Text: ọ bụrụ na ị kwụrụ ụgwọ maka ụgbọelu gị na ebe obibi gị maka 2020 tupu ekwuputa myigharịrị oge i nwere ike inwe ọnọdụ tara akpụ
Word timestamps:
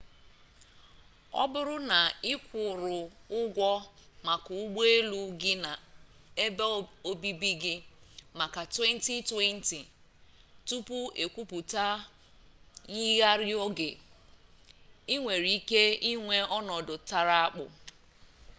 ọ 1.41 1.43
bụrụ 1.51 1.75
na 1.91 1.99
ị 2.31 2.33
kwụrụ 2.47 2.95
ụgwọ 3.39 3.69
maka 4.25 4.49
ụgbọelu 4.61 5.19
gị 5.41 5.53
na 5.63 5.71
ebe 6.45 6.65
obibi 7.09 7.51
gị 7.63 7.75
maka 8.39 8.61
2020 8.75 9.79
tupu 10.67 10.97
ekwuputa 11.23 11.85
myigharịrị 12.91 13.53
oge 13.65 13.89
i 15.13 15.15
nwere 15.21 15.49
ike 15.57 15.81
inwe 16.11 16.37
ọnọdụ 16.57 16.93
tara 17.09 17.35
akpụ 17.47 17.65